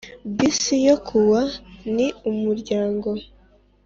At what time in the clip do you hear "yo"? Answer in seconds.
0.87-0.95